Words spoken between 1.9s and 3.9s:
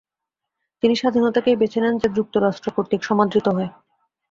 যা যুক্তরাষ্ট্র কর্তৃক সমাদৃত হয়।